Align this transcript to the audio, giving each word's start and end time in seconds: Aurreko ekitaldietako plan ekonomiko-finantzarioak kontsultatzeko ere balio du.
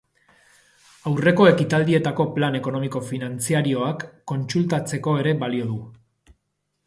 Aurreko 1.11 1.45
ekitaldietako 1.49 2.25
plan 2.37 2.57
ekonomiko-finantzarioak 2.61 4.05
kontsultatzeko 4.31 5.13
ere 5.25 5.35
balio 5.45 5.69
du. 5.75 6.33